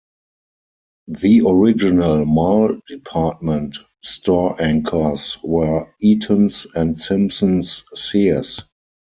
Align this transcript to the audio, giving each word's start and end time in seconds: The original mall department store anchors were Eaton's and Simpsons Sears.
The 1.09 1.43
original 1.45 2.25
mall 2.25 2.75
department 2.87 3.77
store 4.01 4.59
anchors 4.59 5.37
were 5.43 5.93
Eaton's 6.01 6.65
and 6.73 6.99
Simpsons 6.99 7.83
Sears. 7.93 8.63